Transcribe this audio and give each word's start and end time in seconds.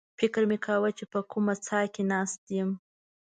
فکر 0.19 0.41
مې 0.49 0.57
کاوه 0.65 0.89
چې 0.97 1.05
په 1.11 1.19
کومه 1.31 1.53
څاه 1.65 1.87
کې 1.93 2.03
ناست 2.11 2.41
یم. 2.57 2.71